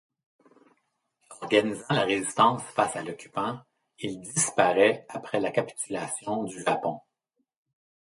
Organisant 1.41 1.85
la 1.93 2.05
résistance 2.05 2.63
face 2.73 2.95
à 2.95 3.03
l'occupant, 3.03 3.59
il 3.99 4.19
disparaît 4.21 5.05
après 5.09 5.39
la 5.39 5.51
capitulation 5.51 6.41
du 6.43 6.59
Japon. 6.63 7.01